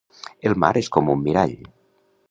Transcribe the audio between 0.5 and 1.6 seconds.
mar és com un mirall.